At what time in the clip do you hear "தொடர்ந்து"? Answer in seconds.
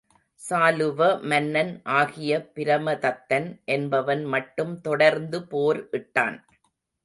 4.81-5.39